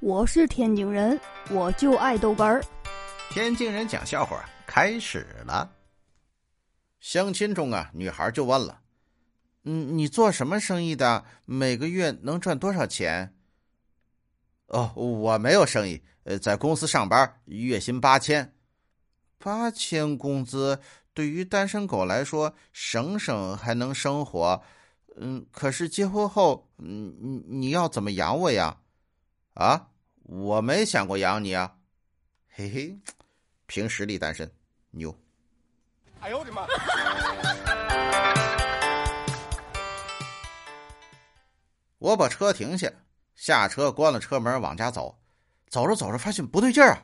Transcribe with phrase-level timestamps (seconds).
[0.00, 1.20] 我是天津人，
[1.50, 2.64] 我就爱豆干儿。
[3.30, 5.68] 天津人讲笑话开始了。
[7.00, 8.80] 相亲中啊，女孩就问了
[9.64, 11.24] ：“嗯，你做什么生意的？
[11.46, 13.34] 每个月能赚多少钱？”
[14.68, 18.54] 哦，我没有生意，呃，在公司上班，月薪八千。
[19.36, 20.78] 八千工资
[21.12, 24.62] 对于单身狗来说，省省还能生活。
[25.16, 28.76] 嗯，可是结婚后，嗯，你你要怎么养我呀？
[29.58, 29.88] 啊，
[30.22, 31.74] 我没想过养你啊，
[32.54, 32.96] 嘿嘿，
[33.66, 34.48] 凭实力单身，
[34.92, 35.12] 牛！
[36.20, 36.64] 哎呦我的妈！
[41.98, 42.88] 我把车停下，
[43.34, 45.18] 下车关了车门，往家走。
[45.68, 47.02] 走着走着，发现不对劲儿啊！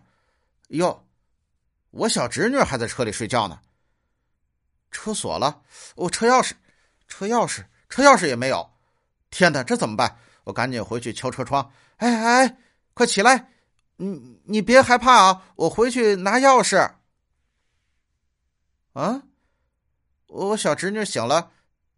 [0.68, 1.08] 哟，
[1.91, 3.60] 我小侄女还在车里睡觉呢。
[4.92, 5.60] 车锁了，
[5.96, 6.52] 我车钥匙，
[7.08, 8.70] 车钥匙，车钥匙也没有。
[9.30, 10.20] 天哪，这怎么办？
[10.44, 11.70] 我赶紧回去敲车窗。
[11.96, 12.56] 哎哎，
[12.94, 13.48] 快起来！
[13.96, 16.91] 你你别害怕啊，我回去拿钥匙。
[18.92, 19.22] 啊，
[20.27, 21.50] 我小侄女醒了，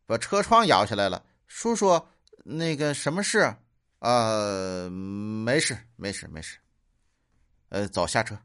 [0.07, 1.25] 把车窗摇下来了。
[1.47, 2.07] 叔叔，
[2.45, 3.55] 那个什么事？
[4.01, 6.59] 啊，没事，没事，没事。
[7.71, 8.39] 呃，走下车。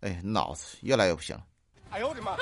[0.00, 1.44] 哎，脑子越来越不行了。
[1.90, 2.36] 哎呦我的妈！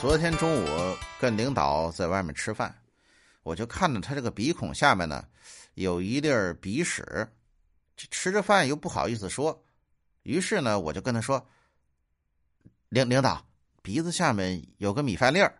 [0.00, 2.72] 昨天中午跟领导在外面吃饭。
[3.48, 5.24] 我就看到他这个鼻孔下面呢，
[5.72, 7.26] 有一粒鼻屎，
[7.96, 9.64] 吃着饭又不好意思说，
[10.22, 11.48] 于是呢，我就跟他说
[12.90, 13.42] ：“领领导，
[13.80, 15.54] 鼻子下面有个米饭粒儿。”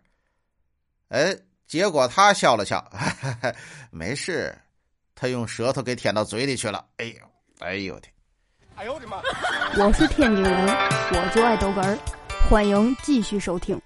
[1.09, 2.87] 哎，结果他笑了笑，
[3.89, 4.55] 没事，
[5.15, 6.85] 他用舌头给舔到嘴里去了。
[6.97, 7.13] 哎呦，
[7.57, 8.13] 哎呦我天！
[8.75, 9.19] 哎呦我的妈！
[9.83, 11.97] 我是天津人，我就爱逗哏儿，
[12.47, 13.81] 欢迎继续收听。